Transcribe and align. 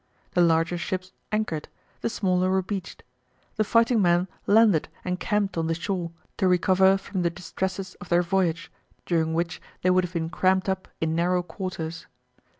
The 0.31 0.41
larger 0.41 0.79
ships 0.79 1.11
anchored, 1.31 1.69
the 2.01 2.09
smaller 2.09 2.49
were 2.49 2.63
beached. 2.63 3.03
The 3.57 3.63
fighting 3.63 4.01
men 4.01 4.27
landed 4.47 4.89
and 5.05 5.19
camped 5.19 5.59
on 5.59 5.67
the 5.67 5.75
shore 5.75 6.09
to 6.37 6.47
recover 6.47 6.97
from 6.97 7.21
the 7.21 7.29
distresses 7.29 7.93
of 8.01 8.09
their 8.09 8.23
voyage, 8.23 8.71
during 9.05 9.35
which 9.35 9.61
they 9.83 9.91
would 9.91 10.03
have 10.03 10.13
been 10.13 10.31
cramped 10.31 10.67
up 10.67 10.87
in 11.01 11.13
narrow 11.13 11.43
quarters. 11.43 12.07